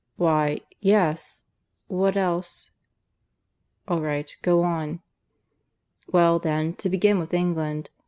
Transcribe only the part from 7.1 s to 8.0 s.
with England.